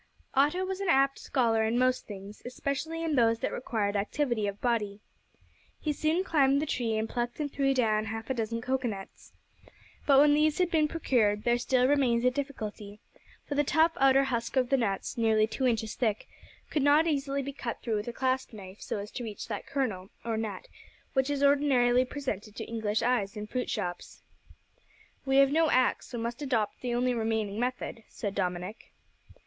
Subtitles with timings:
[0.33, 4.59] Otto was an apt scholar in most things, especially in those that required activity of
[4.59, 4.99] body.
[5.79, 9.31] He soon climbed the tree, and plucked and threw down half a dozen cocoa nuts.
[10.07, 12.99] But when these had been procured, there still remained a difficulty,
[13.47, 16.25] for the tough outer husk of the nuts, nearly two inches thick,
[16.71, 19.67] could not easily be cut through with a clasp knife so as to reach that
[19.67, 20.67] kernel, or nut,
[21.13, 24.23] which is ordinarily presented to English eyes in fruit shops.
[25.27, 28.93] "We have no axe, so must adopt the only remaining method," said Dominick.